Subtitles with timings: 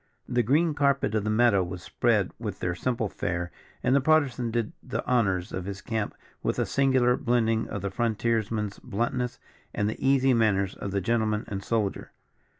[0.27, 3.51] The green carpet of the meadow was spread with their simple fair,
[3.83, 7.91] and the Partisan did the honours of his camp with a singular blending of the
[7.91, 9.37] frontiers man's bluntness,
[9.75, 12.13] and the easy manners of the gentleman and soldier.